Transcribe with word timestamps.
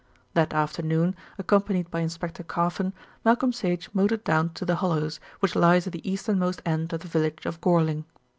That 0.33 0.51
afternoon, 0.51 1.15
accompanied 1.37 1.91
by 1.91 1.99
Inspector 1.99 2.41
Carfon, 2.45 2.91
Malcolm 3.23 3.53
Sage 3.53 3.87
motored 3.93 4.23
down 4.23 4.49
to 4.55 4.65
"The 4.65 4.77
Hollows," 4.77 5.19
which 5.41 5.55
lies 5.55 5.85
at 5.85 5.93
the 5.93 6.11
easternmost 6.11 6.59
end 6.65 6.91
of 6.91 7.01
the 7.01 7.07
village 7.07 7.45
of 7.45 7.61
Gorling. 7.61 8.05